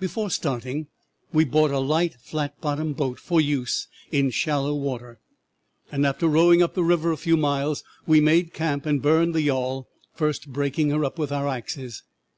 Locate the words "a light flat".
1.70-2.58